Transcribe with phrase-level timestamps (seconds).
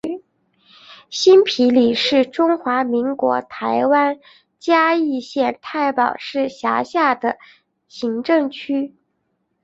[1.11, 4.17] 新埤里是中华民国台湾
[4.57, 7.37] 嘉义县太保市辖下的
[7.87, 8.95] 行政区。